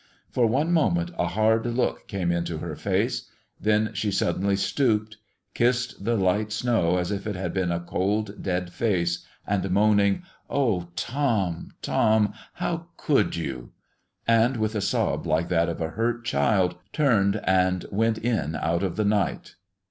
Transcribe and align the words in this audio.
For 0.31 0.47
one 0.47 0.71
moment 0.71 1.11
a 1.19 1.27
hard 1.27 1.63
look 1.63 2.07
came 2.07 2.31
into 2.31 2.57
her 2.57 2.75
face; 2.75 3.27
then 3.59 3.91
she 3.93 4.09
suddenly 4.09 4.55
stooped, 4.55 5.17
kissed 5.53 6.03
the 6.05 6.17
light 6.17 6.51
snow 6.51 6.97
as 6.97 7.11
if 7.11 7.27
it 7.27 7.35
had 7.35 7.53
been 7.53 7.71
a 7.71 7.79
cold, 7.81 8.41
dead 8.41 8.73
face, 8.73 9.23
and 9.45 9.69
moaning, 9.69 10.23
"O 10.49 10.87
Tom, 10.95 11.73
Tom, 11.83 12.33
how 12.53 12.87
could 12.97 13.35
you!" 13.35 13.73
with 14.57 14.73
a 14.73 14.81
sob 14.81 15.27
like 15.27 15.49
that 15.49 15.69
of 15.69 15.79
a 15.79 15.89
hurt 15.91 16.25
child, 16.25 16.77
turned 16.93 17.39
and 17.43 17.85
went 17.91 18.17
in 18.17 18.55
out 18.55 18.81
of 18.81 18.95
the 18.95 19.05
night. 19.05 19.53